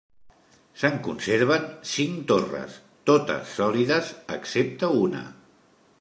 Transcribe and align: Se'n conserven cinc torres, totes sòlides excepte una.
Se'n 0.83 0.95
conserven 1.07 1.67
cinc 1.91 2.25
torres, 2.33 2.79
totes 3.13 3.55
sòlides 3.61 4.11
excepte 4.39 4.91
una. 5.07 5.27